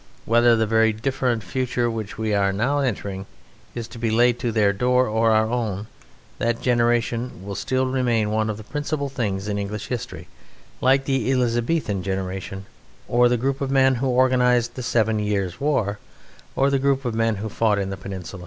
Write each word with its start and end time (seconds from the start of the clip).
Whether 0.25 0.55
the 0.55 0.65
very 0.65 0.91
different 0.93 1.43
future 1.43 1.87
which 1.87 2.17
we 2.17 2.33
are 2.33 2.51
now 2.51 2.79
entering 2.79 3.27
is 3.75 3.87
to 3.89 3.99
be 3.99 4.09
laid 4.09 4.39
to 4.39 4.51
their 4.51 4.73
door 4.73 5.07
or 5.07 5.29
to 5.29 5.35
our 5.35 5.45
own, 5.47 5.85
that 6.39 6.59
generation 6.59 7.45
will 7.45 7.53
still 7.53 7.85
remain 7.85 8.31
one 8.31 8.49
of 8.49 8.57
the 8.57 8.63
principal 8.63 9.09
things 9.09 9.47
in 9.47 9.59
English 9.59 9.89
history, 9.89 10.27
like 10.81 11.05
the 11.05 11.29
Elizabethan 11.31 12.01
generation, 12.01 12.65
or 13.07 13.29
the 13.29 13.37
group 13.37 13.61
of 13.61 13.69
men 13.69 13.93
who 14.01 14.07
organized 14.07 14.73
the 14.73 14.81
Seven 14.81 15.19
Years' 15.19 15.61
War, 15.61 15.99
or 16.55 16.71
the 16.71 16.79
group 16.79 17.05
of 17.05 17.13
men 17.13 17.35
who 17.35 17.47
fought 17.47 17.77
in 17.77 17.91
the 17.91 17.95
Peninsula. 17.95 18.39